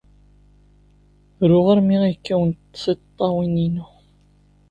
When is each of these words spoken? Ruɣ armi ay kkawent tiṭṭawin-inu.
Ruɣ 1.49 1.65
armi 1.73 1.97
ay 2.05 2.15
kkawent 2.17 2.59
tiṭṭawin-inu. 2.75 3.85